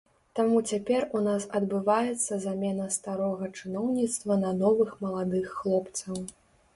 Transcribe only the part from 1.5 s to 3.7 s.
адбываецца замена старога